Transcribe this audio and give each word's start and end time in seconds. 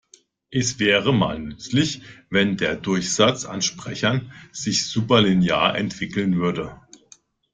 Es 0.49 0.79
wäre 0.79 1.13
mal 1.13 1.37
nützlich, 1.39 2.01
wenn 2.31 2.57
der 2.57 2.75
Durchsatz 2.75 3.45
an 3.45 3.61
Sprechern 3.61 4.33
sich 4.51 4.87
superlinear 4.89 5.77
entwickeln 5.77 6.37
würde. 6.39 6.75